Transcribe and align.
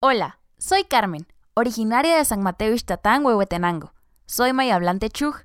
Hola, 0.00 0.38
soy 0.58 0.84
Carmen, 0.84 1.26
originaria 1.54 2.16
de 2.16 2.24
San 2.24 2.40
Mateo 2.40 2.72
Ixtatán, 2.72 3.26
Huehuetenango. 3.26 3.94
Soy 4.26 4.52
Mayablante 4.52 5.10
Chug. 5.10 5.38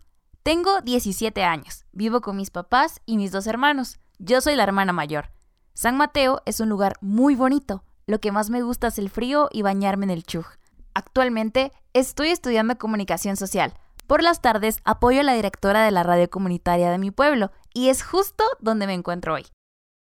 Tengo 0.43 0.79
17 0.81 1.43
años. 1.43 1.85
Vivo 1.91 2.21
con 2.21 2.37
mis 2.37 2.51
papás 2.51 3.01
y 3.07 3.17
mis 3.17 3.31
dos 3.31 3.47
hermanos. 3.47 3.97
Yo 4.19 4.41
soy 4.41 4.55
la 4.55 4.61
hermana 4.61 4.93
mayor. 4.93 5.31
San 5.73 5.97
Mateo 5.97 6.43
es 6.45 6.59
un 6.59 6.69
lugar 6.69 6.97
muy 7.01 7.33
bonito. 7.33 7.83
Lo 8.05 8.19
que 8.19 8.31
más 8.31 8.51
me 8.51 8.61
gusta 8.61 8.89
es 8.89 8.99
el 8.99 9.09
frío 9.09 9.49
y 9.51 9.63
bañarme 9.63 10.05
en 10.05 10.11
el 10.11 10.23
Chug. 10.23 10.45
Actualmente 10.93 11.71
estoy 11.93 12.27
estudiando 12.27 12.77
comunicación 12.77 13.37
social. 13.37 13.73
Por 14.05 14.21
las 14.21 14.39
tardes 14.39 14.81
apoyo 14.85 15.21
a 15.21 15.23
la 15.23 15.33
directora 15.33 15.83
de 15.83 15.89
la 15.89 16.03
radio 16.03 16.29
comunitaria 16.29 16.91
de 16.91 16.99
mi 16.99 17.09
pueblo 17.09 17.51
y 17.73 17.89
es 17.89 18.03
justo 18.03 18.43
donde 18.59 18.85
me 18.85 18.93
encuentro 18.93 19.33
hoy. 19.33 19.47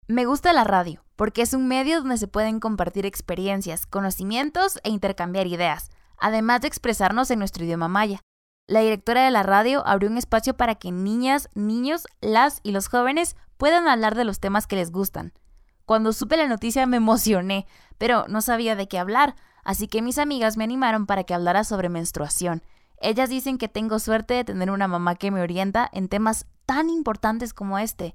Me 0.07 0.27
gusta 0.27 0.53
la 0.53 0.63
radio 0.63 1.03
porque 1.19 1.43
es 1.43 1.53
un 1.53 1.67
medio 1.67 1.99
donde 1.99 2.17
se 2.17 2.29
pueden 2.29 2.61
compartir 2.61 3.05
experiencias, 3.05 3.87
conocimientos 3.87 4.79
e 4.85 4.91
intercambiar 4.91 5.49
ideas, 5.49 5.91
además 6.17 6.61
de 6.61 6.69
expresarnos 6.69 7.33
en 7.33 7.41
nuestro 7.41 7.65
idioma 7.65 7.89
maya. 7.89 8.21
La 8.69 8.83
directora 8.83 9.25
de 9.25 9.33
la 9.33 9.43
radio 9.43 9.85
abrió 9.85 10.09
un 10.09 10.17
espacio 10.17 10.57
para 10.57 10.77
que 10.77 10.93
niñas, 10.93 11.49
niños, 11.55 12.07
las 12.21 12.61
y 12.63 12.71
los 12.71 12.87
jóvenes 12.87 13.35
puedan 13.57 13.89
hablar 13.89 14.15
de 14.15 14.25
los 14.25 14.39
temas 14.39 14.69
que 14.69 14.77
les 14.77 14.93
gustan. 14.93 15.33
Cuando 15.87 16.13
supe 16.13 16.37
la 16.37 16.47
noticia 16.47 16.87
me 16.87 16.99
emocioné, 16.99 17.67
pero 17.99 18.27
no 18.29 18.41
sabía 18.41 18.77
de 18.77 18.87
qué 18.87 19.01
hablar, 19.01 19.35
así 19.65 19.89
que 19.89 20.03
mis 20.03 20.19
amigas 20.19 20.57
me 20.57 20.63
animaron 20.63 21.07
para 21.07 21.25
que 21.25 21.35
hablara 21.35 21.65
sobre 21.65 21.89
menstruación. 21.89 22.63
Ellas 23.01 23.29
dicen 23.29 23.59
que 23.59 23.67
tengo 23.67 23.99
suerte 23.99 24.35
de 24.35 24.45
tener 24.45 24.71
una 24.71 24.87
mamá 24.87 25.17
que 25.17 25.33
me 25.33 25.43
orienta 25.43 25.91
en 25.93 26.07
temas 26.07 26.47
tan 26.65 26.89
importantes 26.89 27.53
como 27.53 27.81
este. 27.81 28.15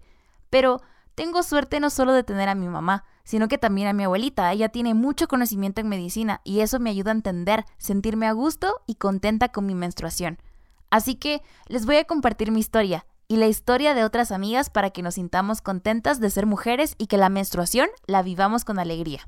Pero 0.50 0.81
tengo 1.16 1.44
suerte 1.44 1.80
no 1.80 1.90
solo 1.90 2.13
de 2.13 2.23
tener 2.23 2.49
a 2.49 2.55
mi 2.55 2.67
mamá, 2.67 3.05
sino 3.23 3.48
que 3.48 3.58
también 3.58 3.88
a 3.88 3.94
mi 3.94 4.03
abuelita. 4.03 4.52
Ella 4.52 4.70
tiene 4.70 4.94
mucho 4.94 5.27
conocimiento 5.27 5.81
en 5.81 5.89
medicina 5.89 6.42
y 6.44 6.61
eso 6.61 6.80
me 6.80 6.89
ayuda 6.89 7.11
a 7.11 7.16
entender, 7.16 7.66
sentirme 7.78 8.28
a 8.28 8.33
gusto 8.33 8.81
y 8.86 8.95
contenta 8.95 9.50
con 9.50 9.66
mi 9.66 9.75
menstruación. 9.75 10.39
Así 10.89 11.16
que 11.16 11.42
les 11.67 11.86
voy 11.86 11.97
a 11.97 12.05
compartir 12.05 12.52
mi 12.52 12.59
historia 12.59 13.05
y 13.28 13.38
la 13.38 13.47
historia 13.47 13.94
de 13.94 14.03
otras 14.03 14.31
amigas 14.31 14.70
para 14.70 14.92
que 14.92 15.02
nos 15.02 15.16
sintamos 15.16 15.61
contentas 15.61 16.20
de 16.20 16.30
ser 16.30 16.45
mujeres 16.45 16.95
y 16.97 17.08
que 17.08 17.17
la 17.17 17.30
menstruación 17.30 17.89
la 18.05 18.22
vivamos 18.22 18.66
con 18.66 18.80
alegría. 18.80 19.27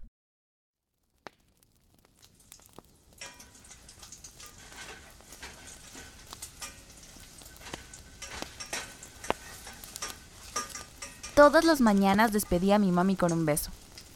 Todas 11.35 11.65
las 11.65 11.81
mañanas 11.81 12.31
despedía 12.31 12.75
a 12.77 12.79
mi 12.79 12.93
mami 12.93 13.17
con 13.17 13.33
un 13.33 13.45
beso. 13.45 13.69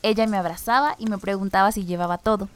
Ella 0.04 0.26
me 0.26 0.38
abrazaba 0.38 0.96
y 0.98 1.08
me 1.08 1.18
preguntaba 1.18 1.74
si 1.74 1.84
llevaba 1.84 2.18
todo. 2.18 2.48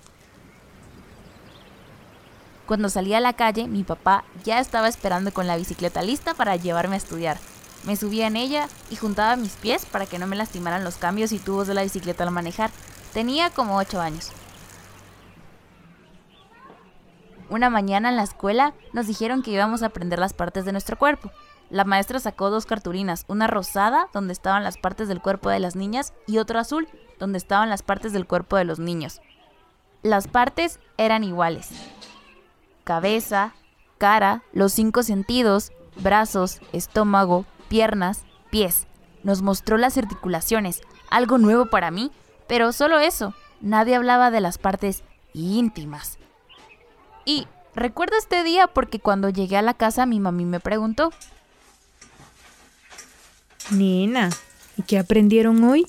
Cuando 2.66 2.88
salía 2.88 3.18
a 3.18 3.22
la 3.22 3.34
calle, 3.34 3.68
mi 3.68 3.84
papá 3.84 4.24
ya 4.46 4.62
estaba 4.62 4.88
esperando 4.88 5.34
con 5.34 5.48
la 5.48 5.58
bicicleta 5.58 6.02
lista 6.02 6.34
para 6.34 6.56
llevarme 6.56 6.96
a 6.96 6.98
estudiar. 6.98 7.38
Me 7.84 7.98
subía 7.98 8.26
en 8.28 8.38
ella 8.38 8.70
y 8.90 8.96
juntaba 8.96 9.36
mis 9.36 9.52
pies 9.58 9.86
para 9.86 10.06
que 10.06 10.18
no 10.18 10.28
me 10.28 10.38
lastimaran 10.38 10.86
los 10.86 10.96
cambios 10.96 11.34
y 11.34 11.40
tubos 11.40 11.68
de 11.68 11.74
la 11.74 11.84
bicicleta 11.84 12.24
al 12.24 12.32
manejar. 12.32 12.72
Tenía 13.12 13.50
como 13.50 13.76
8 13.76 14.00
años. 14.00 14.32
Una 17.50 17.70
mañana 17.70 18.08
en 18.08 18.16
la 18.16 18.24
escuela 18.24 18.74
nos 18.94 19.08
dijeron 19.08 19.44
que 19.44 19.52
íbamos 19.52 19.84
a 19.84 19.88
aprender 19.88 20.20
las 20.20 20.32
partes 20.32 20.64
de 20.64 20.72
nuestro 20.72 20.98
cuerpo. 20.98 21.32
La 21.74 21.86
maestra 21.86 22.20
sacó 22.20 22.52
dos 22.52 22.68
cartulinas, 22.68 23.26
una 23.28 23.48
rosada, 23.48 24.08
donde 24.14 24.32
estaban 24.32 24.64
las 24.64 24.78
partes 24.78 25.08
del 25.08 25.22
cuerpo 25.22 25.50
de 25.50 25.58
las 25.58 25.76
niñas, 25.76 26.14
y 26.28 26.38
otra 26.38 26.60
azul, 26.60 26.88
donde 27.18 27.40
estaban 27.40 27.68
las 27.68 27.82
partes 27.82 28.14
del 28.14 28.28
cuerpo 28.28 28.58
de 28.58 28.64
los 28.64 28.78
niños. 28.78 29.22
Las 30.04 30.28
partes 30.28 30.80
eran 30.98 31.24
iguales. 31.24 31.72
Cabeza, 32.84 33.56
cara, 33.98 34.44
los 34.54 34.72
cinco 34.72 35.02
sentidos, 35.02 35.72
brazos, 35.96 36.60
estómago, 36.74 37.48
piernas, 37.70 38.24
pies. 38.52 38.86
Nos 39.24 39.42
mostró 39.42 39.78
las 39.78 39.98
articulaciones, 39.98 40.84
algo 41.10 41.40
nuevo 41.40 41.72
para 41.72 41.90
mí, 41.90 42.12
pero 42.48 42.72
solo 42.72 43.00
eso. 43.00 43.34
Nadie 43.62 43.96
hablaba 43.96 44.30
de 44.30 44.42
las 44.42 44.60
partes 44.60 45.04
íntimas. 45.34 46.20
Y 47.26 47.48
recuerdo 47.74 48.16
este 48.16 48.44
día 48.44 48.68
porque 48.68 49.00
cuando 49.00 49.30
llegué 49.30 49.58
a 49.58 49.64
la 49.64 49.74
casa 49.74 50.06
mi 50.06 50.20
mami 50.20 50.46
me 50.46 50.60
preguntó, 50.60 51.12
Nena, 53.72 54.30
¿y 54.78 54.84
qué 54.84 55.00
aprendieron 55.00 55.64
hoy? 55.64 55.88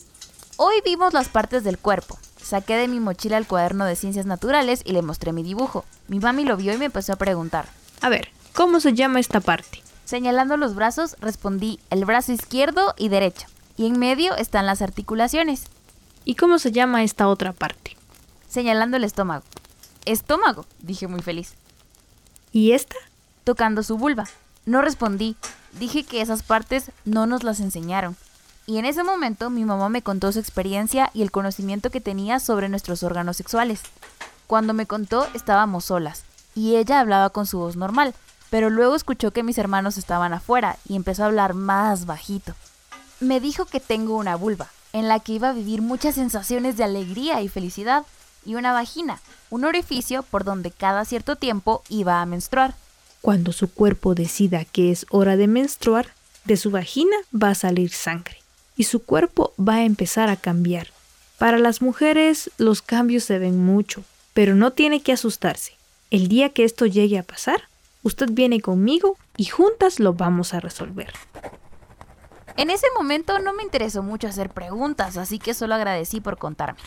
Hoy 0.57 0.75
vimos 0.85 1.13
las 1.13 1.29
partes 1.29 1.65
del 1.65 1.79
cuerpo. 1.79 2.19
Saqué 2.41 2.77
de 2.77 2.89
mi 2.89 3.01
mochila 3.01 3.37
el 3.37 3.47
cuaderno 3.47 3.85
de 3.85 3.97
ciencias 3.97 4.27
naturales 4.27 4.83
y 4.85 4.93
le 4.93 5.03
mostré 5.03 5.33
mi 5.33 5.43
dibujo. 5.43 5.85
Mi 6.07 6.21
mami 6.21 6.45
lo 6.45 6.57
vio 6.57 6.73
y 6.73 6.79
me 6.79 6.85
empezó 6.85 7.13
a 7.13 7.17
preguntar. 7.17 7.69
A 8.01 8.09
ver, 8.09 8.29
¿cómo 8.55 8.81
se 8.81 8.93
llama 8.93 9.19
esta 9.19 9.41
parte? 9.41 9.83
Señalando 10.05 10.57
los 10.57 10.75
brazos, 10.75 11.17
respondí 11.21 11.81
el 11.91 12.05
brazo 12.05 12.33
izquierdo 12.33 12.95
y 12.97 13.09
derecho. 13.09 13.47
Y 13.77 13.87
en 13.87 13.99
medio 13.99 14.37
están 14.37 14.67
las 14.67 14.81
articulaciones. 14.81 15.65
¿Y 16.25 16.37
cómo 16.37 16.59
se 16.59 16.71
llama 16.71 17.03
esta 17.03 17.27
otra 17.29 17.53
parte? 17.53 17.97
Señalando 18.49 18.99
el 18.99 19.05
estómago. 19.05 19.45
Estómago, 20.05 20.65
dije 20.81 21.09
muy 21.09 21.23
feliz. 21.23 21.55
¿Y 22.53 22.73
esta? 22.73 22.97
Tocando 23.43 23.83
su 23.83 23.97
vulva. 23.99 24.29
No 24.67 24.81
respondí, 24.83 25.37
dije 25.79 26.05
que 26.05 26.21
esas 26.21 26.43
partes 26.43 26.91
no 27.05 27.27
nos 27.27 27.43
las 27.43 27.61
enseñaron. 27.61 28.17
Y 28.67 28.79
en 28.79 28.87
ese 28.87 29.03
momento 29.03 29.51
mi 29.51 29.65
mamá 29.65 29.91
me 29.91 30.03
contó 30.03 30.33
su 30.33 30.39
experiencia 30.39 31.11
y 31.13 31.23
el 31.23 31.31
conocimiento 31.31 31.91
que 31.91 32.01
tenía 32.01 32.41
sobre 32.41 32.71
nuestros 32.71 33.03
órganos 33.03 33.37
sexuales. 33.37 33.81
Cuando 34.47 34.73
me 34.73 34.87
contó 34.87 35.27
estábamos 35.35 35.87
solas, 35.87 36.25
y 36.55 36.77
ella 36.77 37.01
hablaba 37.01 37.31
con 37.31 37.47
su 37.47 37.59
voz 37.59 37.77
normal, 37.77 38.15
pero 38.51 38.71
luego 38.71 38.95
escuchó 38.95 39.33
que 39.33 39.43
mis 39.43 39.59
hermanos 39.59 39.99
estaban 39.99 40.33
afuera 40.33 40.79
y 40.89 40.97
empezó 40.97 41.25
a 41.25 41.27
hablar 41.27 41.55
más 41.55 42.07
bajito. 42.07 42.55
Me 43.21 43.41
dijo 43.41 43.67
que 43.67 43.81
tengo 43.81 44.17
una 44.17 44.37
vulva, 44.37 44.69
en 44.93 45.09
la 45.09 45.21
que 45.21 45.33
iba 45.33 45.51
a 45.51 45.55
vivir 45.55 45.83
muchas 45.83 46.15
sensaciones 46.15 46.77
de 46.77 46.85
alegría 46.85 47.41
y 47.43 47.49
felicidad, 47.49 48.05
y 48.47 48.55
una 48.55 48.73
vagina, 48.73 49.21
un 49.51 49.65
orificio 49.65 50.23
por 50.23 50.45
donde 50.45 50.71
cada 50.71 51.05
cierto 51.05 51.37
tiempo 51.37 51.83
iba 51.89 52.23
a 52.23 52.27
menstruar. 52.27 52.75
Cuando 53.25 53.53
su 53.53 53.73
cuerpo 53.73 54.15
decida 54.15 54.67
que 54.67 54.91
es 54.91 55.07
hora 55.09 55.39
de 55.39 55.47
menstruar, 55.47 56.09
de 56.45 56.59
su 56.59 56.71
vagina 56.71 57.17
va 57.35 57.49
a 57.49 57.55
salir 57.55 57.89
sangre 57.89 58.43
y 58.77 58.85
su 58.85 59.03
cuerpo 59.03 59.55
va 59.59 59.77
a 59.77 59.85
empezar 59.85 60.29
a 60.29 60.37
cambiar. 60.37 60.89
Para 61.39 61.57
las 61.57 61.81
mujeres 61.81 62.51
los 62.59 62.83
cambios 62.83 63.25
se 63.25 63.39
ven 63.39 63.65
mucho, 63.65 64.05
pero 64.35 64.55
no 64.55 64.75
tiene 64.75 65.01
que 65.01 65.13
asustarse. 65.13 65.73
El 66.11 66.29
día 66.29 66.51
que 66.51 66.65
esto 66.65 66.85
llegue 66.85 67.19
a 67.19 67.23
pasar, 67.23 67.63
usted 68.03 68.29
viene 68.31 68.61
conmigo 68.61 69.17
y 69.39 69.47
juntas 69.47 70.01
lo 70.01 70.13
vamos 70.13 70.53
a 70.53 70.61
resolver. 70.61 71.11
En 72.59 72.69
ese 72.69 72.89
momento 72.95 73.39
no 73.39 73.55
me 73.55 73.63
interesó 73.63 74.03
mucho 74.03 74.29
hacer 74.29 74.51
preguntas, 74.51 75.17
así 75.17 75.39
que 75.39 75.55
solo 75.55 75.77
agradecí 75.77 76.21
por 76.21 76.37
contarme. 76.37 76.81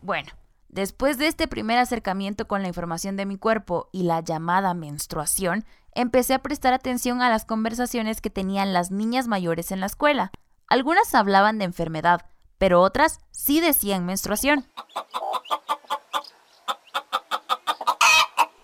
Bueno, 0.00 0.32
Después 0.74 1.18
de 1.18 1.28
este 1.28 1.46
primer 1.46 1.78
acercamiento 1.78 2.48
con 2.48 2.62
la 2.62 2.66
información 2.66 3.16
de 3.16 3.26
mi 3.26 3.38
cuerpo 3.38 3.88
y 3.92 4.02
la 4.02 4.18
llamada 4.18 4.74
menstruación, 4.74 5.64
empecé 5.94 6.34
a 6.34 6.40
prestar 6.40 6.74
atención 6.74 7.22
a 7.22 7.30
las 7.30 7.44
conversaciones 7.44 8.20
que 8.20 8.28
tenían 8.28 8.72
las 8.72 8.90
niñas 8.90 9.28
mayores 9.28 9.70
en 9.70 9.78
la 9.78 9.86
escuela. 9.86 10.32
Algunas 10.66 11.14
hablaban 11.14 11.58
de 11.58 11.66
enfermedad, 11.66 12.26
pero 12.58 12.80
otras 12.80 13.20
sí 13.30 13.60
decían 13.60 14.04
menstruación. 14.04 14.66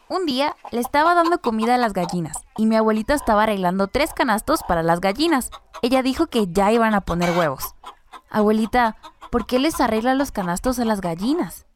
Un 0.09 0.27
día 0.27 0.57
le 0.73 0.81
estaba 0.81 1.15
dando 1.15 1.41
comida 1.41 1.77
a 1.77 1.79
las 1.79 1.93
gallinas 1.93 2.39
y 2.57 2.67
mi 2.67 2.75
abuelita 2.75 3.15
estaba 3.15 3.45
arreglando 3.45 3.87
tres 3.87 4.13
canastos 4.15 4.65
para 4.67 4.83
las 4.83 5.01
gallinas. 5.01 5.53
Ella 5.81 6.03
dijo 6.03 6.27
que 6.27 6.49
ya 6.49 6.73
iban 6.73 6.95
a 6.95 7.03
poner 7.03 7.39
huevos. 7.39 7.77
Abuelita, 8.31 8.97
¿por 9.31 9.47
qué 9.47 9.61
les 9.61 9.81
arregla 9.81 10.15
los 10.15 10.33
canastos 10.33 10.81
a 10.81 10.85
las 10.85 11.01
gallinas? 11.01 11.67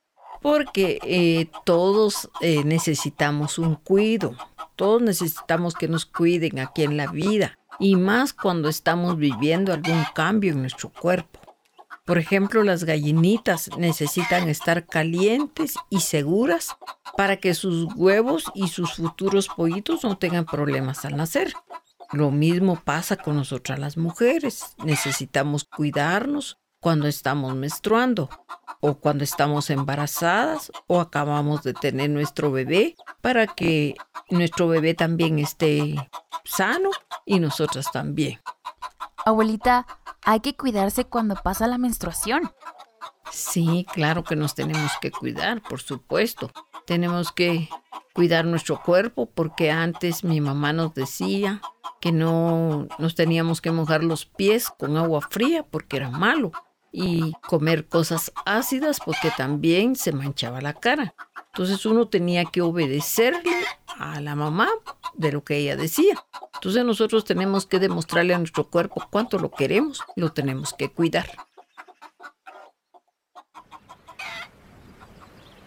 Porque 0.44 0.98
eh, 1.04 1.48
todos 1.64 2.28
eh, 2.42 2.64
necesitamos 2.64 3.58
un 3.58 3.76
cuido, 3.76 4.36
todos 4.76 5.00
necesitamos 5.00 5.72
que 5.72 5.88
nos 5.88 6.04
cuiden 6.04 6.58
aquí 6.58 6.82
en 6.82 6.98
la 6.98 7.06
vida 7.06 7.58
y 7.78 7.96
más 7.96 8.34
cuando 8.34 8.68
estamos 8.68 9.16
viviendo 9.16 9.72
algún 9.72 10.04
cambio 10.14 10.52
en 10.52 10.60
nuestro 10.60 10.92
cuerpo. 10.92 11.40
Por 12.04 12.18
ejemplo, 12.18 12.62
las 12.62 12.84
gallinitas 12.84 13.70
necesitan 13.78 14.50
estar 14.50 14.84
calientes 14.84 15.76
y 15.88 16.00
seguras 16.00 16.76
para 17.16 17.38
que 17.38 17.54
sus 17.54 17.94
huevos 17.94 18.44
y 18.54 18.68
sus 18.68 18.96
futuros 18.96 19.48
pollitos 19.48 20.04
no 20.04 20.18
tengan 20.18 20.44
problemas 20.44 21.06
al 21.06 21.16
nacer. 21.16 21.54
Lo 22.12 22.30
mismo 22.30 22.78
pasa 22.84 23.16
con 23.16 23.36
nosotras 23.36 23.78
las 23.78 23.96
mujeres. 23.96 24.76
Necesitamos 24.84 25.64
cuidarnos 25.64 26.58
cuando 26.84 27.08
estamos 27.08 27.54
menstruando 27.54 28.28
o 28.80 28.98
cuando 28.98 29.24
estamos 29.24 29.70
embarazadas 29.70 30.70
o 30.86 31.00
acabamos 31.00 31.62
de 31.62 31.72
tener 31.72 32.10
nuestro 32.10 32.52
bebé 32.52 32.94
para 33.22 33.46
que 33.46 33.94
nuestro 34.28 34.68
bebé 34.68 34.92
también 34.92 35.38
esté 35.38 35.94
sano 36.44 36.90
y 37.24 37.40
nosotras 37.40 37.90
también. 37.90 38.38
Abuelita, 39.24 39.86
hay 40.26 40.40
que 40.40 40.56
cuidarse 40.56 41.06
cuando 41.06 41.36
pasa 41.36 41.66
la 41.66 41.78
menstruación. 41.78 42.52
Sí, 43.30 43.86
claro 43.94 44.22
que 44.22 44.36
nos 44.36 44.54
tenemos 44.54 44.92
que 45.00 45.10
cuidar, 45.10 45.62
por 45.62 45.80
supuesto. 45.80 46.50
Tenemos 46.84 47.32
que 47.32 47.70
cuidar 48.12 48.44
nuestro 48.44 48.82
cuerpo 48.82 49.24
porque 49.24 49.70
antes 49.70 50.22
mi 50.22 50.42
mamá 50.42 50.74
nos 50.74 50.92
decía 50.92 51.62
que 52.02 52.12
no 52.12 52.88
nos 52.98 53.14
teníamos 53.14 53.62
que 53.62 53.72
mojar 53.72 54.04
los 54.04 54.26
pies 54.26 54.68
con 54.68 54.98
agua 54.98 55.22
fría 55.22 55.62
porque 55.62 55.96
era 55.96 56.10
malo 56.10 56.52
y 56.96 57.32
comer 57.48 57.88
cosas 57.88 58.32
ácidas 58.46 59.00
porque 59.04 59.32
también 59.36 59.96
se 59.96 60.12
manchaba 60.12 60.60
la 60.60 60.74
cara. 60.74 61.16
Entonces 61.48 61.84
uno 61.86 62.06
tenía 62.06 62.44
que 62.44 62.62
obedecerle 62.62 63.52
a 63.98 64.20
la 64.20 64.36
mamá 64.36 64.68
de 65.14 65.32
lo 65.32 65.42
que 65.42 65.56
ella 65.56 65.74
decía. 65.74 66.24
Entonces 66.54 66.84
nosotros 66.84 67.24
tenemos 67.24 67.66
que 67.66 67.80
demostrarle 67.80 68.32
a 68.32 68.38
nuestro 68.38 68.70
cuerpo 68.70 69.02
cuánto 69.10 69.40
lo 69.40 69.50
queremos, 69.50 70.02
lo 70.14 70.32
tenemos 70.32 70.72
que 70.72 70.88
cuidar. 70.88 71.26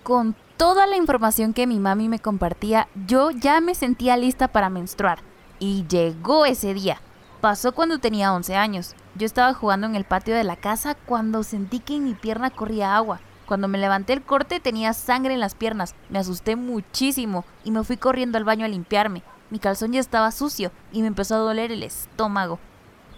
Con 0.04 0.34
toda 0.56 0.88
la 0.88 0.96
información 0.96 1.54
que 1.54 1.68
mi 1.68 1.78
mami 1.78 2.08
me 2.08 2.20
compartía, 2.20 2.88
yo 3.06 3.32
ya 3.32 3.60
me 3.60 3.76
sentía 3.76 4.16
lista 4.16 4.48
para 4.48 4.70
menstruar. 4.70 5.20
Y 5.60 5.86
llegó 5.90 6.46
ese 6.46 6.74
día. 6.74 7.02
Pasó 7.42 7.74
cuando 7.74 8.00
tenía 8.00 8.34
11 8.34 8.56
años. 8.56 8.96
Yo 9.18 9.25
estaba 9.25 9.56
jugando 9.56 9.88
en 9.88 9.96
el 9.96 10.04
patio 10.04 10.36
de 10.36 10.44
la 10.44 10.56
casa 10.56 10.94
cuando 10.94 11.42
sentí 11.42 11.80
que 11.80 11.96
en 11.96 12.04
mi 12.04 12.14
pierna 12.14 12.52
corría 12.52 12.96
agua. 12.96 13.19
Cuando 13.48 13.68
me 13.68 13.80
levanté 13.80 14.14
el 14.14 14.22
corte 14.22 14.60
tenía 14.60 14.94
sangre 14.94 15.34
en 15.34 15.40
las 15.40 15.56
piernas. 15.56 15.96
Me 16.10 16.19
asusté 16.19 16.56
muchísimo 16.56 17.44
y 17.64 17.72
me 17.72 17.84
fui 17.84 17.98
corriendo 17.98 18.38
al 18.38 18.44
baño 18.44 18.66
a 18.66 18.68
limpiarme. 18.68 19.24
Mi 19.50 19.58
calzón 19.58 19.94
ya 19.94 20.00
estaba 20.00 20.31
sucio 20.31 20.72
y 20.92 21.02
me 21.02 21.08
empezó 21.08 21.34
a 21.34 21.40
doler 21.40 21.72
el 21.72 21.81
estómago. 21.81 22.60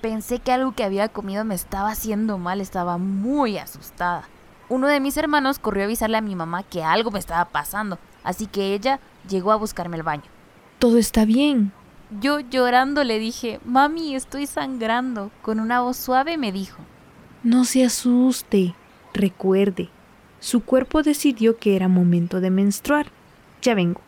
Pensé 0.02 0.40
que 0.40 0.54
algo 0.54 0.72
que 0.72 0.86
había 0.86 1.10
comido 1.10 1.44
me 1.44 1.56
estaba 1.56 1.90
haciendo 1.90 2.38
mal, 2.38 2.62
estaba 2.62 2.98
muy 2.98 3.58
asustada. 3.58 4.24
Uno 4.70 4.88
de 4.88 5.02
mis 5.02 5.18
hermanos 5.18 5.60
corrió 5.60 5.84
a 5.84 5.86
avisarle 5.88 6.16
a 6.16 6.22
mi 6.22 6.36
mamá 6.36 6.64
que 6.64 6.82
algo 6.82 7.12
me 7.12 7.20
estaba 7.20 7.44
pasando, 7.44 8.00
así 8.24 8.48
que 8.48 8.74
ella 8.74 9.02
llegó 9.28 9.52
a 9.52 9.58
buscarme 9.58 9.98
al 9.98 10.04
baño. 10.04 10.24
Todo 10.78 10.98
está 10.98 11.26
bien, 11.26 11.74
yo 12.22 12.40
llorando 12.40 13.04
le 13.04 13.20
dije, 13.20 13.60
mami, 13.66 14.16
estoy 14.16 14.48
sangrando. 14.48 15.32
Con 15.42 15.60
una 15.60 15.82
voz 15.82 15.98
suave 15.98 16.38
me 16.38 16.52
dijo, 16.52 16.78
no 17.44 17.64
se 17.64 17.86
asuste, 17.86 18.76
recuerde, 19.14 19.90
su 20.40 20.64
cuerpo 20.64 21.04
decidió 21.04 21.58
que 21.58 21.76
era 21.76 21.88
momento 21.88 22.42
de 22.42 22.50
menstruar. 22.50 23.08
Ya 23.62 23.76
vengo. 23.76 24.02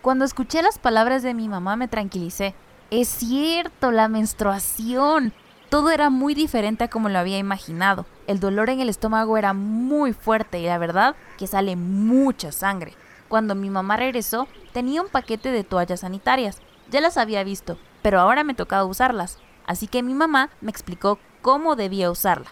Cuando 0.00 0.24
escuché 0.24 0.62
las 0.62 0.78
palabras 0.78 1.22
de 1.22 1.34
mi 1.34 1.48
mamá 1.48 1.76
me 1.76 1.88
tranquilicé. 1.88 2.54
Es 2.90 3.08
cierto, 3.08 3.90
la 3.90 4.08
menstruación. 4.08 5.32
Todo 5.70 5.90
era 5.90 6.10
muy 6.10 6.34
diferente 6.34 6.84
a 6.84 6.88
como 6.88 7.08
lo 7.08 7.18
había 7.18 7.38
imaginado. 7.38 8.06
El 8.26 8.40
dolor 8.40 8.70
en 8.70 8.80
el 8.80 8.88
estómago 8.88 9.36
era 9.36 9.52
muy 9.54 10.12
fuerte 10.12 10.60
y 10.60 10.66
la 10.66 10.78
verdad 10.78 11.16
que 11.38 11.46
sale 11.46 11.76
mucha 11.76 12.52
sangre. 12.52 12.94
Cuando 13.28 13.54
mi 13.54 13.70
mamá 13.70 13.96
regresó, 13.96 14.46
tenía 14.72 15.02
un 15.02 15.08
paquete 15.08 15.50
de 15.50 15.64
toallas 15.64 16.00
sanitarias. 16.00 16.60
Ya 16.94 17.00
las 17.00 17.16
había 17.16 17.42
visto, 17.42 17.76
pero 18.02 18.20
ahora 18.20 18.44
me 18.44 18.54
tocaba 18.54 18.84
usarlas, 18.84 19.40
así 19.66 19.88
que 19.88 20.04
mi 20.04 20.14
mamá 20.14 20.50
me 20.60 20.70
explicó 20.70 21.18
cómo 21.42 21.74
debía 21.74 22.08
usarla. 22.08 22.46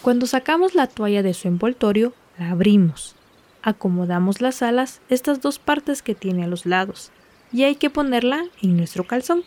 Cuando 0.00 0.28
sacamos 0.28 0.76
la 0.76 0.86
toalla 0.86 1.24
de 1.24 1.34
su 1.34 1.48
envoltorio, 1.48 2.12
la 2.38 2.52
abrimos. 2.52 3.16
Acomodamos 3.60 4.40
las 4.40 4.62
alas, 4.62 5.00
estas 5.08 5.40
dos 5.40 5.58
partes 5.58 6.00
que 6.00 6.14
tiene 6.14 6.44
a 6.44 6.46
los 6.46 6.64
lados, 6.64 7.10
y 7.50 7.64
hay 7.64 7.74
que 7.74 7.90
ponerla 7.90 8.44
en 8.62 8.76
nuestro 8.76 9.04
calzón. 9.08 9.42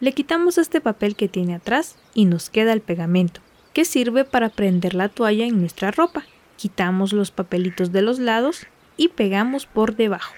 Le 0.00 0.12
quitamos 0.12 0.58
este 0.58 0.82
papel 0.82 1.16
que 1.16 1.28
tiene 1.28 1.54
atrás 1.54 1.96
y 2.12 2.26
nos 2.26 2.50
queda 2.50 2.74
el 2.74 2.82
pegamento, 2.82 3.40
que 3.72 3.86
sirve 3.86 4.26
para 4.26 4.50
prender 4.50 4.92
la 4.92 5.08
toalla 5.08 5.46
en 5.46 5.58
nuestra 5.58 5.90
ropa. 5.90 6.24
Quitamos 6.56 7.14
los 7.14 7.30
papelitos 7.30 7.92
de 7.92 8.02
los 8.02 8.18
lados 8.18 8.66
y 8.98 9.08
pegamos 9.08 9.64
por 9.64 9.96
debajo. 9.96 10.34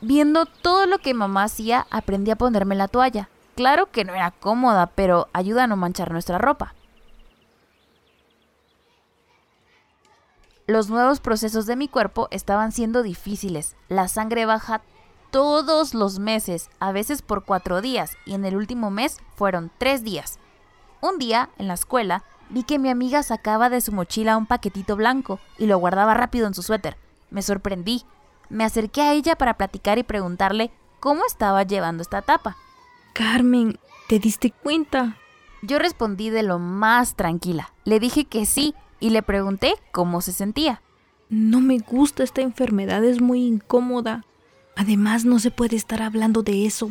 Viendo 0.00 0.46
todo 0.46 0.86
lo 0.86 0.98
que 0.98 1.14
mamá 1.14 1.44
hacía, 1.44 1.86
aprendí 1.90 2.30
a 2.30 2.36
ponerme 2.36 2.74
la 2.74 2.88
toalla. 2.88 3.28
Claro 3.56 3.90
que 3.90 4.04
no 4.04 4.14
era 4.14 4.30
cómoda, 4.30 4.86
pero 4.94 5.28
ayuda 5.32 5.64
a 5.64 5.66
no 5.66 5.76
manchar 5.76 6.12
nuestra 6.12 6.38
ropa. 6.38 6.74
Los 10.68 10.90
nuevos 10.90 11.18
procesos 11.18 11.66
de 11.66 11.76
mi 11.76 11.88
cuerpo 11.88 12.28
estaban 12.30 12.72
siendo 12.72 13.02
difíciles. 13.02 13.74
La 13.88 14.06
sangre 14.06 14.44
baja 14.44 14.82
todos 15.30 15.94
los 15.94 16.18
meses, 16.18 16.70
a 16.78 16.92
veces 16.92 17.22
por 17.22 17.44
cuatro 17.44 17.80
días, 17.80 18.16
y 18.24 18.34
en 18.34 18.44
el 18.44 18.54
último 18.54 18.90
mes 18.90 19.18
fueron 19.34 19.70
tres 19.78 20.04
días. 20.04 20.38
Un 21.00 21.18
día, 21.18 21.50
en 21.58 21.68
la 21.68 21.74
escuela, 21.74 22.22
vi 22.50 22.62
que 22.62 22.78
mi 22.78 22.90
amiga 22.90 23.22
sacaba 23.22 23.70
de 23.70 23.80
su 23.80 23.92
mochila 23.92 24.36
un 24.36 24.46
paquetito 24.46 24.94
blanco 24.94 25.40
y 25.58 25.66
lo 25.66 25.78
guardaba 25.78 26.14
rápido 26.14 26.46
en 26.46 26.54
su 26.54 26.62
suéter. 26.62 26.96
Me 27.30 27.42
sorprendí, 27.42 28.04
me 28.50 28.64
acerqué 28.64 29.02
a 29.02 29.12
ella 29.12 29.36
para 29.36 29.54
platicar 29.54 29.98
y 29.98 30.02
preguntarle 30.02 30.70
cómo 31.00 31.24
estaba 31.26 31.62
llevando 31.62 32.02
esta 32.02 32.18
etapa. 32.18 32.56
Carmen, 33.12 33.78
¿te 34.08 34.18
diste 34.18 34.50
cuenta? 34.50 35.16
Yo 35.62 35.78
respondí 35.78 36.30
de 36.30 36.42
lo 36.42 36.58
más 36.58 37.16
tranquila. 37.16 37.72
Le 37.84 37.98
dije 38.00 38.24
que 38.24 38.46
sí 38.46 38.74
y 39.00 39.10
le 39.10 39.22
pregunté 39.22 39.74
cómo 39.92 40.20
se 40.20 40.32
sentía. 40.32 40.82
No 41.28 41.60
me 41.60 41.78
gusta 41.78 42.22
esta 42.22 42.40
enfermedad, 42.40 43.04
es 43.04 43.20
muy 43.20 43.44
incómoda. 43.44 44.24
Además, 44.76 45.24
no 45.24 45.38
se 45.40 45.50
puede 45.50 45.76
estar 45.76 46.00
hablando 46.00 46.42
de 46.42 46.64
eso. 46.64 46.90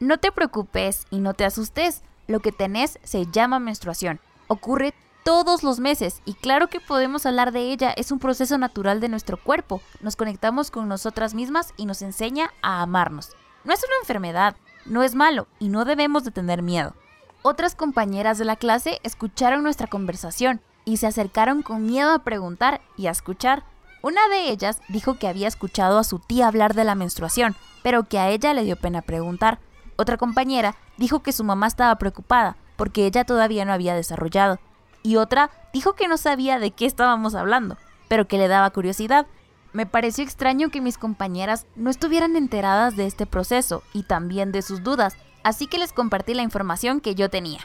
No 0.00 0.18
te 0.18 0.32
preocupes 0.32 1.06
y 1.10 1.20
no 1.20 1.34
te 1.34 1.44
asustes. 1.44 2.02
Lo 2.26 2.40
que 2.40 2.52
tenés 2.52 2.98
se 3.04 3.26
llama 3.26 3.58
menstruación. 3.58 4.20
Ocurre 4.48 4.94
todos 5.28 5.62
los 5.62 5.78
meses 5.78 6.22
y 6.24 6.32
claro 6.32 6.68
que 6.68 6.80
podemos 6.80 7.26
hablar 7.26 7.52
de 7.52 7.70
ella, 7.70 7.90
es 7.90 8.12
un 8.12 8.18
proceso 8.18 8.56
natural 8.56 8.98
de 8.98 9.10
nuestro 9.10 9.36
cuerpo, 9.36 9.82
nos 10.00 10.16
conectamos 10.16 10.70
con 10.70 10.88
nosotras 10.88 11.34
mismas 11.34 11.74
y 11.76 11.84
nos 11.84 12.00
enseña 12.00 12.50
a 12.62 12.80
amarnos. 12.80 13.36
No 13.62 13.74
es 13.74 13.84
una 13.84 13.98
enfermedad, 14.00 14.56
no 14.86 15.02
es 15.02 15.14
malo 15.14 15.46
y 15.58 15.68
no 15.68 15.84
debemos 15.84 16.24
de 16.24 16.30
tener 16.30 16.62
miedo. 16.62 16.94
Otras 17.42 17.74
compañeras 17.74 18.38
de 18.38 18.46
la 18.46 18.56
clase 18.56 19.00
escucharon 19.02 19.62
nuestra 19.62 19.86
conversación 19.86 20.62
y 20.86 20.96
se 20.96 21.06
acercaron 21.06 21.60
con 21.60 21.84
miedo 21.84 22.10
a 22.10 22.20
preguntar 22.20 22.80
y 22.96 23.06
a 23.08 23.10
escuchar. 23.10 23.64
Una 24.00 24.26
de 24.28 24.48
ellas 24.48 24.80
dijo 24.88 25.18
que 25.18 25.28
había 25.28 25.48
escuchado 25.48 25.98
a 25.98 26.04
su 26.04 26.20
tía 26.20 26.48
hablar 26.48 26.72
de 26.72 26.84
la 26.84 26.94
menstruación, 26.94 27.54
pero 27.82 28.04
que 28.04 28.18
a 28.18 28.30
ella 28.30 28.54
le 28.54 28.64
dio 28.64 28.76
pena 28.76 29.02
preguntar. 29.02 29.58
Otra 29.96 30.16
compañera 30.16 30.74
dijo 30.96 31.20
que 31.20 31.32
su 31.32 31.44
mamá 31.44 31.66
estaba 31.66 31.96
preocupada 31.96 32.56
porque 32.76 33.04
ella 33.04 33.24
todavía 33.24 33.66
no 33.66 33.74
había 33.74 33.94
desarrollado 33.94 34.58
y 35.02 35.16
otra 35.16 35.50
dijo 35.72 35.94
que 35.94 36.08
no 36.08 36.16
sabía 36.16 36.58
de 36.58 36.70
qué 36.70 36.86
estábamos 36.86 37.34
hablando, 37.34 37.76
pero 38.08 38.26
que 38.26 38.38
le 38.38 38.48
daba 38.48 38.70
curiosidad. 38.70 39.26
Me 39.72 39.86
pareció 39.86 40.24
extraño 40.24 40.70
que 40.70 40.80
mis 40.80 40.98
compañeras 40.98 41.66
no 41.76 41.90
estuvieran 41.90 42.36
enteradas 42.36 42.96
de 42.96 43.06
este 43.06 43.26
proceso 43.26 43.82
y 43.92 44.02
también 44.02 44.50
de 44.52 44.62
sus 44.62 44.82
dudas, 44.82 45.16
así 45.44 45.66
que 45.66 45.78
les 45.78 45.92
compartí 45.92 46.34
la 46.34 46.42
información 46.42 47.00
que 47.00 47.14
yo 47.14 47.28
tenía. 47.28 47.60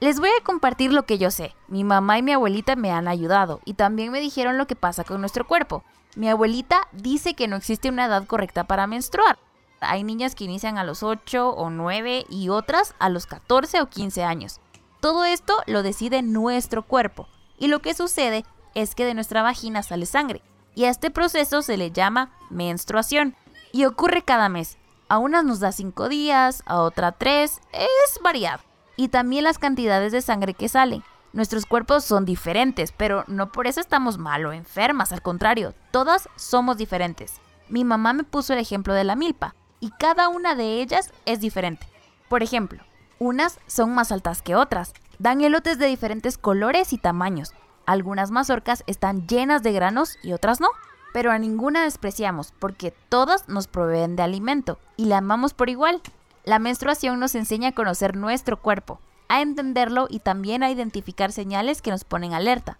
Les 0.00 0.20
voy 0.20 0.28
a 0.28 0.44
compartir 0.44 0.92
lo 0.92 1.04
que 1.04 1.18
yo 1.18 1.30
sé. 1.30 1.54
Mi 1.68 1.84
mamá 1.84 2.18
y 2.18 2.22
mi 2.22 2.32
abuelita 2.32 2.76
me 2.76 2.90
han 2.90 3.08
ayudado 3.08 3.60
y 3.64 3.74
también 3.74 4.10
me 4.10 4.20
dijeron 4.20 4.58
lo 4.58 4.66
que 4.66 4.76
pasa 4.76 5.04
con 5.04 5.20
nuestro 5.20 5.46
cuerpo. 5.46 5.84
Mi 6.16 6.28
abuelita 6.28 6.88
dice 6.92 7.34
que 7.34 7.48
no 7.48 7.56
existe 7.56 7.88
una 7.88 8.06
edad 8.06 8.26
correcta 8.26 8.64
para 8.64 8.86
menstruar. 8.86 9.38
Hay 9.80 10.04
niñas 10.04 10.34
que 10.34 10.44
inician 10.44 10.78
a 10.78 10.84
los 10.84 11.02
8 11.02 11.50
o 11.50 11.70
9 11.70 12.26
y 12.28 12.48
otras 12.48 12.94
a 12.98 13.08
los 13.08 13.26
14 13.26 13.80
o 13.82 13.88
15 13.88 14.24
años. 14.24 14.60
Todo 15.04 15.26
esto 15.26 15.62
lo 15.66 15.82
decide 15.82 16.22
nuestro 16.22 16.82
cuerpo 16.82 17.28
y 17.58 17.68
lo 17.68 17.82
que 17.82 17.92
sucede 17.92 18.46
es 18.74 18.94
que 18.94 19.04
de 19.04 19.12
nuestra 19.12 19.42
vagina 19.42 19.82
sale 19.82 20.06
sangre 20.06 20.40
y 20.74 20.84
a 20.84 20.88
este 20.88 21.10
proceso 21.10 21.60
se 21.60 21.76
le 21.76 21.90
llama 21.90 22.32
menstruación 22.48 23.36
y 23.70 23.84
ocurre 23.84 24.22
cada 24.22 24.48
mes. 24.48 24.78
A 25.10 25.18
unas 25.18 25.44
nos 25.44 25.60
da 25.60 25.72
5 25.72 26.08
días, 26.08 26.62
a 26.64 26.80
otra 26.80 27.12
3, 27.12 27.60
es 27.74 28.22
variado. 28.22 28.62
Y 28.96 29.08
también 29.08 29.44
las 29.44 29.58
cantidades 29.58 30.10
de 30.10 30.22
sangre 30.22 30.54
que 30.54 30.70
salen. 30.70 31.04
Nuestros 31.34 31.66
cuerpos 31.66 32.02
son 32.02 32.24
diferentes, 32.24 32.90
pero 32.90 33.24
no 33.26 33.52
por 33.52 33.66
eso 33.66 33.82
estamos 33.82 34.16
mal 34.16 34.46
o 34.46 34.54
enfermas, 34.54 35.12
al 35.12 35.20
contrario, 35.20 35.74
todas 35.90 36.30
somos 36.36 36.78
diferentes. 36.78 37.42
Mi 37.68 37.84
mamá 37.84 38.14
me 38.14 38.24
puso 38.24 38.54
el 38.54 38.58
ejemplo 38.58 38.94
de 38.94 39.04
la 39.04 39.16
milpa, 39.16 39.54
y 39.80 39.90
cada 39.90 40.28
una 40.28 40.54
de 40.54 40.80
ellas 40.80 41.12
es 41.26 41.40
diferente. 41.40 41.86
Por 42.30 42.42
ejemplo, 42.42 42.82
unas 43.18 43.58
son 43.66 43.94
más 43.94 44.12
altas 44.12 44.42
que 44.42 44.56
otras, 44.56 44.92
dan 45.18 45.40
elotes 45.40 45.78
de 45.78 45.86
diferentes 45.86 46.38
colores 46.38 46.92
y 46.92 46.98
tamaños. 46.98 47.52
Algunas 47.86 48.30
mazorcas 48.30 48.82
están 48.86 49.26
llenas 49.26 49.62
de 49.62 49.72
granos 49.72 50.18
y 50.22 50.32
otras 50.32 50.60
no, 50.60 50.68
pero 51.12 51.30
a 51.30 51.38
ninguna 51.38 51.84
despreciamos 51.84 52.52
porque 52.58 52.92
todas 53.08 53.48
nos 53.48 53.68
proveen 53.68 54.16
de 54.16 54.22
alimento 54.22 54.78
y 54.96 55.04
la 55.04 55.18
amamos 55.18 55.54
por 55.54 55.70
igual. 55.70 56.00
La 56.44 56.58
menstruación 56.58 57.20
nos 57.20 57.34
enseña 57.34 57.70
a 57.70 57.72
conocer 57.72 58.16
nuestro 58.16 58.60
cuerpo, 58.60 59.00
a 59.28 59.40
entenderlo 59.40 60.06
y 60.10 60.18
también 60.18 60.62
a 60.62 60.70
identificar 60.70 61.32
señales 61.32 61.82
que 61.82 61.90
nos 61.90 62.04
ponen 62.04 62.34
alerta. 62.34 62.78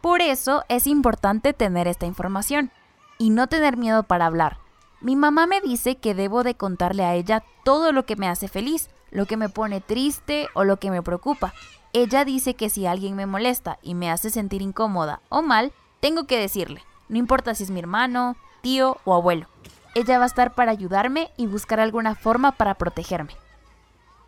Por 0.00 0.22
eso 0.22 0.64
es 0.68 0.86
importante 0.86 1.52
tener 1.52 1.88
esta 1.88 2.06
información 2.06 2.70
y 3.18 3.30
no 3.30 3.48
tener 3.48 3.76
miedo 3.76 4.04
para 4.04 4.26
hablar. 4.26 4.58
Mi 5.00 5.14
mamá 5.14 5.46
me 5.46 5.60
dice 5.60 5.96
que 5.96 6.14
debo 6.14 6.42
de 6.42 6.54
contarle 6.54 7.04
a 7.04 7.14
ella 7.14 7.44
todo 7.64 7.92
lo 7.92 8.06
que 8.06 8.16
me 8.16 8.28
hace 8.28 8.48
feliz, 8.48 8.88
lo 9.10 9.26
que 9.26 9.36
me 9.36 9.48
pone 9.48 9.80
triste 9.80 10.48
o 10.54 10.64
lo 10.64 10.78
que 10.78 10.90
me 10.90 11.02
preocupa. 11.02 11.54
Ella 11.92 12.24
dice 12.24 12.54
que 12.54 12.70
si 12.70 12.86
alguien 12.86 13.16
me 13.16 13.26
molesta 13.26 13.78
y 13.82 13.94
me 13.94 14.10
hace 14.10 14.30
sentir 14.30 14.62
incómoda 14.62 15.20
o 15.28 15.42
mal, 15.42 15.72
tengo 16.00 16.26
que 16.26 16.38
decirle, 16.38 16.82
no 17.08 17.18
importa 17.18 17.54
si 17.54 17.64
es 17.64 17.70
mi 17.70 17.80
hermano, 17.80 18.36
tío 18.60 18.98
o 19.04 19.14
abuelo. 19.14 19.46
Ella 19.94 20.18
va 20.18 20.24
a 20.24 20.28
estar 20.28 20.54
para 20.54 20.70
ayudarme 20.70 21.30
y 21.36 21.46
buscar 21.46 21.80
alguna 21.80 22.14
forma 22.14 22.52
para 22.52 22.74
protegerme. 22.74 23.34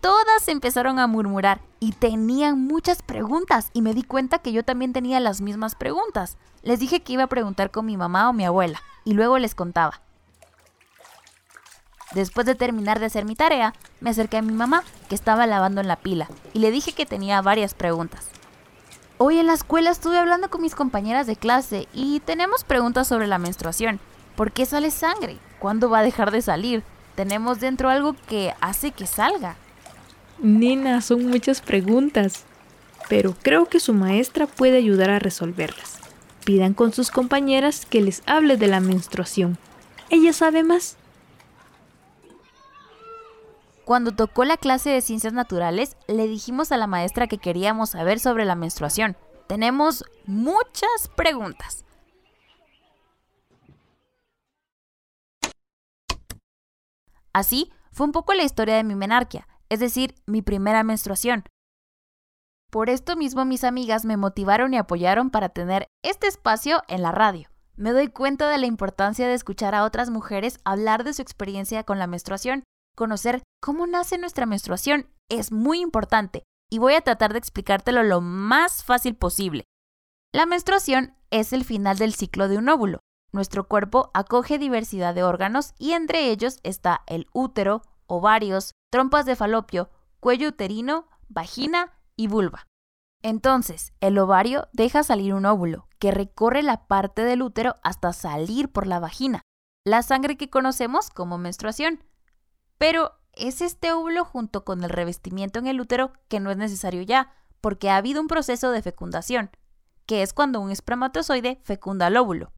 Todas 0.00 0.48
empezaron 0.48 0.98
a 0.98 1.06
murmurar 1.06 1.60
y 1.78 1.92
tenían 1.92 2.58
muchas 2.66 3.02
preguntas 3.02 3.70
y 3.74 3.82
me 3.82 3.92
di 3.92 4.02
cuenta 4.02 4.38
que 4.38 4.52
yo 4.52 4.64
también 4.64 4.94
tenía 4.94 5.20
las 5.20 5.42
mismas 5.42 5.74
preguntas. 5.74 6.38
Les 6.62 6.80
dije 6.80 7.02
que 7.02 7.12
iba 7.12 7.24
a 7.24 7.28
preguntar 7.28 7.70
con 7.70 7.84
mi 7.84 7.98
mamá 7.98 8.30
o 8.30 8.32
mi 8.32 8.46
abuela 8.46 8.80
y 9.04 9.12
luego 9.12 9.38
les 9.38 9.54
contaba. 9.54 10.00
Después 12.14 12.44
de 12.46 12.54
terminar 12.54 12.98
de 12.98 13.06
hacer 13.06 13.24
mi 13.24 13.36
tarea, 13.36 13.74
me 14.00 14.10
acerqué 14.10 14.38
a 14.38 14.42
mi 14.42 14.52
mamá, 14.52 14.82
que 15.08 15.14
estaba 15.14 15.46
lavando 15.46 15.80
en 15.80 15.88
la 15.88 15.96
pila, 15.96 16.28
y 16.52 16.58
le 16.58 16.70
dije 16.70 16.92
que 16.92 17.06
tenía 17.06 17.40
varias 17.40 17.74
preguntas. 17.74 18.28
Hoy 19.18 19.38
en 19.38 19.46
la 19.46 19.52
escuela 19.52 19.90
estuve 19.90 20.18
hablando 20.18 20.48
con 20.48 20.62
mis 20.62 20.74
compañeras 20.74 21.26
de 21.26 21.36
clase 21.36 21.86
y 21.92 22.20
tenemos 22.20 22.64
preguntas 22.64 23.06
sobre 23.06 23.26
la 23.26 23.38
menstruación. 23.38 24.00
¿Por 24.34 24.50
qué 24.50 24.64
sale 24.64 24.90
sangre? 24.90 25.36
¿Cuándo 25.58 25.90
va 25.90 25.98
a 25.98 26.02
dejar 26.02 26.30
de 26.30 26.40
salir? 26.40 26.82
Tenemos 27.16 27.60
dentro 27.60 27.90
algo 27.90 28.16
que 28.28 28.54
hace 28.62 28.92
que 28.92 29.06
salga. 29.06 29.56
Nina, 30.38 31.02
son 31.02 31.26
muchas 31.26 31.60
preguntas, 31.60 32.44
pero 33.10 33.36
creo 33.42 33.66
que 33.66 33.78
su 33.78 33.92
maestra 33.92 34.46
puede 34.46 34.78
ayudar 34.78 35.10
a 35.10 35.18
resolverlas. 35.18 35.98
Pidan 36.46 36.72
con 36.72 36.94
sus 36.94 37.10
compañeras 37.10 37.84
que 37.84 38.00
les 38.00 38.22
hable 38.24 38.56
de 38.56 38.68
la 38.68 38.80
menstruación. 38.80 39.58
Ella 40.08 40.32
sabe 40.32 40.62
más. 40.62 40.96
Cuando 43.84 44.12
tocó 44.12 44.44
la 44.44 44.56
clase 44.56 44.90
de 44.90 45.00
ciencias 45.00 45.32
naturales, 45.32 45.96
le 46.06 46.28
dijimos 46.28 46.70
a 46.72 46.76
la 46.76 46.86
maestra 46.86 47.26
que 47.26 47.38
queríamos 47.38 47.90
saber 47.90 48.20
sobre 48.20 48.44
la 48.44 48.54
menstruación. 48.54 49.16
Tenemos 49.48 50.04
muchas 50.26 51.08
preguntas. 51.16 51.84
Así 57.32 57.72
fue 57.92 58.06
un 58.06 58.12
poco 58.12 58.34
la 58.34 58.42
historia 58.42 58.76
de 58.76 58.84
mi 58.84 58.94
menarquia, 58.94 59.48
es 59.68 59.80
decir, 59.80 60.14
mi 60.26 60.42
primera 60.42 60.82
menstruación. 60.82 61.44
Por 62.70 62.88
esto 62.88 63.16
mismo 63.16 63.44
mis 63.44 63.64
amigas 63.64 64.04
me 64.04 64.16
motivaron 64.16 64.74
y 64.74 64.78
apoyaron 64.78 65.30
para 65.30 65.48
tener 65.48 65.88
este 66.02 66.28
espacio 66.28 66.82
en 66.86 67.02
la 67.02 67.10
radio. 67.10 67.48
Me 67.76 67.92
doy 67.92 68.08
cuenta 68.08 68.48
de 68.48 68.58
la 68.58 68.66
importancia 68.66 69.26
de 69.26 69.34
escuchar 69.34 69.74
a 69.74 69.84
otras 69.84 70.10
mujeres 70.10 70.58
hablar 70.64 71.02
de 71.02 71.12
su 71.12 71.22
experiencia 71.22 71.82
con 71.82 71.98
la 71.98 72.06
menstruación. 72.06 72.62
Conocer 72.96 73.42
cómo 73.60 73.86
nace 73.86 74.18
nuestra 74.18 74.46
menstruación 74.46 75.06
es 75.28 75.52
muy 75.52 75.80
importante 75.80 76.44
y 76.70 76.78
voy 76.78 76.94
a 76.94 77.00
tratar 77.00 77.32
de 77.32 77.38
explicártelo 77.38 78.02
lo 78.02 78.20
más 78.20 78.84
fácil 78.84 79.14
posible. 79.16 79.64
La 80.32 80.46
menstruación 80.46 81.16
es 81.30 81.52
el 81.52 81.64
final 81.64 81.98
del 81.98 82.14
ciclo 82.14 82.48
de 82.48 82.58
un 82.58 82.68
óvulo. 82.68 83.00
Nuestro 83.32 83.68
cuerpo 83.68 84.10
acoge 84.14 84.58
diversidad 84.58 85.14
de 85.14 85.22
órganos 85.22 85.74
y 85.78 85.92
entre 85.92 86.30
ellos 86.30 86.58
está 86.62 87.02
el 87.06 87.26
útero, 87.32 87.82
ovarios, 88.06 88.74
trompas 88.90 89.26
de 89.26 89.36
falopio, 89.36 89.90
cuello 90.20 90.48
uterino, 90.48 91.08
vagina 91.28 91.92
y 92.16 92.26
vulva. 92.26 92.66
Entonces, 93.22 93.92
el 94.00 94.18
ovario 94.18 94.68
deja 94.72 95.02
salir 95.02 95.34
un 95.34 95.46
óvulo 95.46 95.88
que 95.98 96.10
recorre 96.10 96.62
la 96.62 96.86
parte 96.86 97.22
del 97.22 97.42
útero 97.42 97.74
hasta 97.82 98.12
salir 98.12 98.72
por 98.72 98.86
la 98.86 98.98
vagina, 98.98 99.42
la 99.84 100.02
sangre 100.02 100.36
que 100.36 100.50
conocemos 100.50 101.10
como 101.10 101.38
menstruación. 101.38 102.02
Pero 102.80 103.12
es 103.34 103.60
este 103.60 103.92
óvulo 103.92 104.24
junto 104.24 104.64
con 104.64 104.82
el 104.82 104.88
revestimiento 104.88 105.58
en 105.58 105.66
el 105.66 105.82
útero 105.82 106.14
que 106.28 106.40
no 106.40 106.50
es 106.50 106.56
necesario 106.56 107.02
ya, 107.02 107.30
porque 107.60 107.90
ha 107.90 107.98
habido 107.98 108.22
un 108.22 108.26
proceso 108.26 108.70
de 108.70 108.80
fecundación, 108.80 109.50
que 110.06 110.22
es 110.22 110.32
cuando 110.32 110.60
un 110.60 110.70
espermatozoide 110.70 111.60
fecunda 111.62 112.06
el 112.06 112.16
óvulo. 112.16 112.54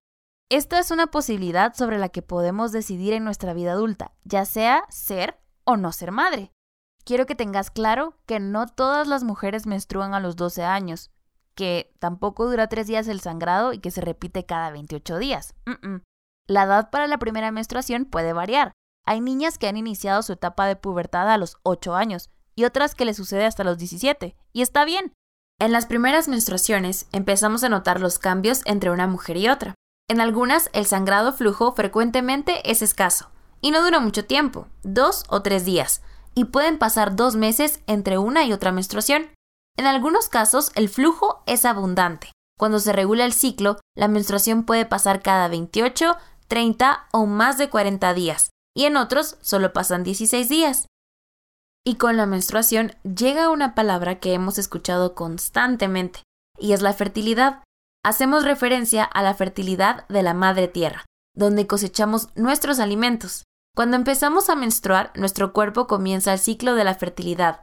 Esta 0.49 0.79
es 0.79 0.93
una 0.93 1.09
posibilidad 1.09 1.75
sobre 1.75 1.99
la 1.99 2.09
que 2.09 2.23
podemos 2.23 2.71
decidir 2.71 3.15
en 3.15 3.25
nuestra 3.25 3.53
vida 3.53 3.73
adulta, 3.73 4.13
ya 4.23 4.45
sea 4.45 4.85
ser 4.91 5.41
o 5.65 5.77
no 5.77 5.91
ser 5.91 6.13
madre. 6.13 6.53
Quiero 7.05 7.27
que 7.27 7.35
tengas 7.35 7.73
claro 7.73 8.15
que 8.27 8.39
no 8.39 8.67
todas 8.69 9.09
las 9.09 9.25
mujeres 9.25 9.67
menstruan 9.67 10.15
a 10.15 10.21
los 10.21 10.37
12 10.37 10.63
años, 10.63 11.11
que 11.57 11.93
tampoco 11.99 12.49
dura 12.49 12.69
3 12.69 12.87
días 12.87 13.09
el 13.09 13.21
sangrado 13.21 13.73
y 13.73 13.81
que 13.81 13.91
se 13.91 14.03
repite 14.03 14.47
cada 14.47 14.71
28 14.71 15.19
días. 15.19 15.57
La 16.47 16.63
edad 16.63 16.91
para 16.91 17.09
la 17.09 17.19
primera 17.19 17.51
menstruación 17.51 18.05
puede 18.05 18.33
variar. 18.33 18.71
Hay 19.05 19.21
niñas 19.21 19.59
que 19.59 19.69
han 19.69 19.77
iniciado 19.77 20.23
su 20.23 20.33
etapa 20.33 20.67
de 20.67 20.77
pubertad 20.77 21.31
a 21.31 21.39
los 21.39 21.57
8 21.65 21.95
años 21.95 22.31
y 22.55 22.65
otras 22.65 22.95
que 22.95 23.05
le 23.05 23.15
sucede 23.15 23.47
hasta 23.47 23.65
los 23.65 23.79
17, 23.79 24.37
y 24.53 24.63
está 24.63 24.85
bien. 24.85 25.13
En 25.59 25.73
las 25.73 25.87
primeras 25.87 26.29
menstruaciones 26.29 27.07
empezamos 27.13 27.65
a 27.65 27.69
notar 27.69 28.01
los 28.01 28.19
cambios 28.19 28.63
entre 28.65 28.91
una 28.91 29.07
mujer 29.07 29.37
y 29.37 29.49
otra. 29.49 29.75
En 30.09 30.21
algunas, 30.21 30.69
el 30.73 30.87
sangrado 30.87 31.33
flujo 31.33 31.73
frecuentemente 31.73 32.71
es 32.71 32.83
escaso 32.83 33.31
y 33.61 33.71
no 33.71 33.83
dura 33.83 34.01
mucho 34.01 34.25
tiempo, 34.25 34.67
dos 34.83 35.25
o 35.29 35.43
tres 35.43 35.65
días, 35.65 36.03
y 36.35 36.47
pueden 36.47 36.79
pasar 36.79 37.17
dos 37.17 37.37
meses 37.37 37.81
entre 37.87 38.19
una 38.19 38.45
y 38.45 38.53
otra 38.53 38.73
menstruación. 38.73 39.31
En 39.77 39.87
algunos 39.87 40.29
casos, 40.29 40.73
el 40.75 40.89
flujo 40.89 41.43
es 41.47 41.65
abundante. 41.65 42.33
Cuando 42.59 42.79
se 42.79 42.93
regula 42.93 43.25
el 43.25 43.33
ciclo, 43.33 43.79
la 43.97 44.09
menstruación 44.09 44.65
puede 44.65 44.85
pasar 44.85 45.23
cada 45.23 45.49
28, 45.49 46.17
30 46.49 47.07
o 47.13 47.27
más 47.27 47.57
de 47.57 47.71
40 47.71 48.13
días, 48.15 48.51
y 48.75 48.85
en 48.85 48.97
otros 48.97 49.37
solo 49.41 49.73
pasan 49.73 50.05
16 50.05 50.49
días. 50.49 50.87
Y 51.85 51.97
con 51.97 52.17
la 52.17 52.27
menstruación 52.27 52.95
llega 53.03 53.51
una 53.51 53.75
palabra 53.75 54.21
que 54.21 54.35
hemos 54.35 54.59
escuchado 54.59 55.15
constantemente, 55.15 56.23
y 56.59 56.73
es 56.73 56.83
la 56.83 56.93
fertilidad 56.93 57.63
hacemos 58.05 58.45
referencia 58.45 59.05
a 59.05 59.23
la 59.23 59.35
fertilidad 59.35 60.07
de 60.09 60.23
la 60.23 60.35
madre 60.35 60.69
tierra, 60.69 61.05
donde 61.35 61.67
cosechamos 61.67 62.29
nuestros 62.35 62.81
alimentos. 62.81 63.45
Cuando 63.75 63.97
empezamos 63.97 64.51
a 64.51 64.57
menstruar, 64.57 65.13
nuestro 65.15 65.53
cuerpo 65.53 65.87
comienza 65.87 66.33
el 66.33 66.39
ciclo 66.39 66.75
de 66.75 66.85
la 66.85 66.95
fertilidad. 66.95 67.61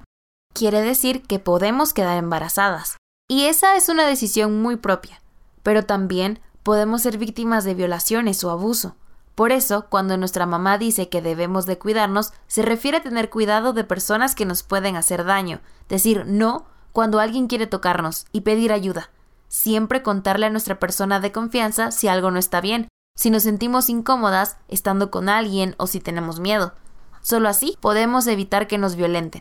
Quiere 0.53 0.81
decir 0.81 1.23
que 1.23 1.39
podemos 1.39 1.93
quedar 1.93 2.17
embarazadas. 2.17 2.97
Y 3.29 3.45
esa 3.45 3.75
es 3.75 3.89
una 3.89 4.07
decisión 4.07 4.61
muy 4.61 4.77
propia. 4.77 5.21
Pero 5.61 5.85
también 5.85 6.39
podemos 6.63 7.03
ser 7.03 7.19
víctimas 7.19 7.63
de 7.63 7.75
violaciones 7.75 8.43
o 8.43 8.49
abuso. 8.49 8.95
Por 9.39 9.53
eso, 9.53 9.85
cuando 9.87 10.17
nuestra 10.17 10.45
mamá 10.45 10.77
dice 10.77 11.07
que 11.07 11.21
debemos 11.21 11.65
de 11.65 11.77
cuidarnos, 11.77 12.33
se 12.47 12.61
refiere 12.61 12.97
a 12.97 13.03
tener 13.03 13.29
cuidado 13.29 13.71
de 13.71 13.85
personas 13.85 14.35
que 14.35 14.43
nos 14.43 14.63
pueden 14.63 14.97
hacer 14.97 15.23
daño, 15.23 15.61
decir 15.87 16.25
no 16.27 16.65
cuando 16.91 17.21
alguien 17.21 17.47
quiere 17.47 17.65
tocarnos 17.65 18.25
y 18.33 18.41
pedir 18.41 18.73
ayuda. 18.73 19.11
Siempre 19.47 20.03
contarle 20.03 20.47
a 20.47 20.49
nuestra 20.49 20.77
persona 20.77 21.21
de 21.21 21.31
confianza 21.31 21.91
si 21.91 22.09
algo 22.09 22.31
no 22.31 22.37
está 22.37 22.59
bien, 22.59 22.89
si 23.15 23.29
nos 23.29 23.43
sentimos 23.43 23.89
incómodas 23.89 24.57
estando 24.67 25.09
con 25.09 25.29
alguien 25.29 25.73
o 25.77 25.87
si 25.87 26.01
tenemos 26.01 26.41
miedo. 26.41 26.73
Solo 27.21 27.47
así 27.47 27.77
podemos 27.79 28.27
evitar 28.27 28.67
que 28.67 28.77
nos 28.77 28.97
violenten. 28.97 29.37